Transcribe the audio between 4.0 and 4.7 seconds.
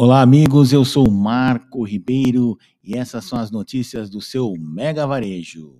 do seu